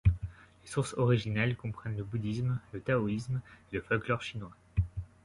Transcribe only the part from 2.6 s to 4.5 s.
le taoïsme et le folklore chinois.